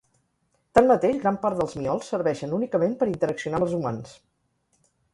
[0.79, 4.21] Tanmateix, gran part dels miols serveixen únicament per interaccionar amb els humans.